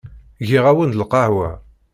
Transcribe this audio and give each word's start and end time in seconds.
Giɣ-awen-d 0.47 0.95
lqahwa. 1.01 1.49